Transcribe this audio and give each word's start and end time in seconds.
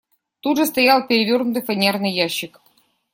Тут 0.39 0.57
же 0.57 0.65
стоял 0.65 1.05
перевернутый 1.05 1.61
фанерный 1.61 2.11
ящик. 2.11 2.59